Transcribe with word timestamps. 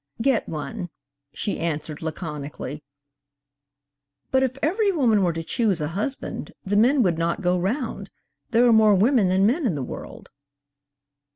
'Get 0.19 0.49
one,' 0.49 0.89
she 1.31 1.59
answered 1.59 2.01
laconically. 2.01 2.83
'But 4.31 4.41
if 4.41 4.57
every 4.63 4.91
woman 4.91 5.21
were 5.21 5.31
to 5.31 5.43
choose 5.43 5.79
a 5.79 5.89
husband 5.89 6.53
the 6.65 6.75
men 6.75 7.03
would 7.03 7.19
not 7.19 7.41
go 7.43 7.55
round; 7.59 8.09
there 8.49 8.65
are 8.65 8.73
more 8.73 8.95
women 8.95 9.29
than 9.29 9.45
men 9.45 9.63
in 9.67 9.75
the 9.75 9.83
world.' 9.85 10.31